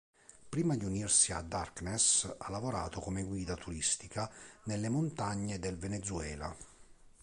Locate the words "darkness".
1.47-2.33